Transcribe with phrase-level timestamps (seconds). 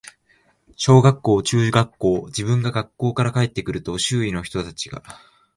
[0.77, 5.03] 小学校、中学校、自分が学校から帰って来ると、周囲の人たちが、